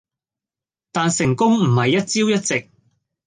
[0.91, 2.71] 但成功唔係一朝一夕。